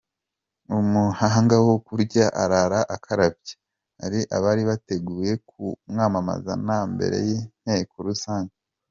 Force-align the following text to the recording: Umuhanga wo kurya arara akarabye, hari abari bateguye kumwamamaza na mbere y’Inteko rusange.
Umuhanga 0.77 1.55
wo 1.67 1.75
kurya 1.85 2.25
arara 2.43 2.79
akarabye, 2.95 3.53
hari 3.99 4.19
abari 4.35 4.63
bateguye 4.69 5.31
kumwamamaza 5.47 6.53
na 6.67 6.79
mbere 6.91 7.17
y’Inteko 7.27 7.95
rusange. 8.07 8.55